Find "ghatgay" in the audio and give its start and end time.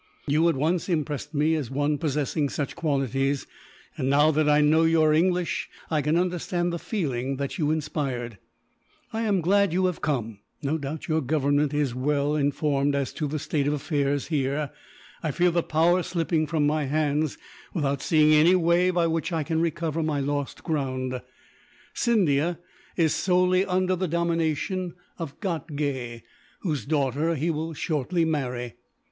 25.41-26.23